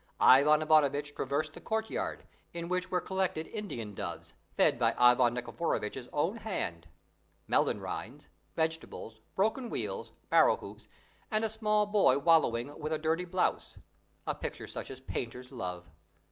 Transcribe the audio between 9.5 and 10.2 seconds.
wheels,